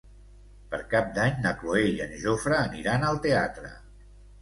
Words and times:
Per 0.71 0.79
Cap 0.93 1.11
d'Any 1.17 1.37
na 1.45 1.53
Cloè 1.61 1.85
i 1.91 1.93
en 2.09 2.19
Jofre 2.25 2.61
aniran 2.65 3.09
al 3.13 3.25
teatre. 3.31 3.75